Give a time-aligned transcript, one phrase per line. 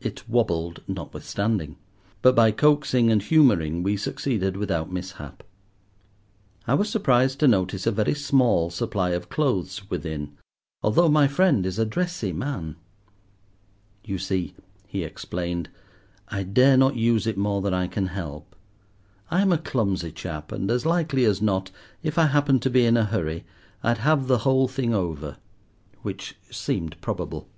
[0.00, 1.76] It wobbled notwithstanding,
[2.20, 5.44] but by coaxing and humouring we succeeded without mishap.
[6.66, 10.32] I was surprised to notice a very small supply of clothes within,
[10.82, 12.74] although my friend is a dressy man.
[14.02, 14.56] "You see,"
[14.88, 15.68] he explained,
[16.26, 18.56] "I dare not use it more than I can help.
[19.30, 21.70] I am a clumsy chap, and as likely as not,
[22.02, 23.44] if I happened to be in a hurry,
[23.80, 25.36] I'd have the whole thing over:"
[26.02, 27.48] which seemed probable.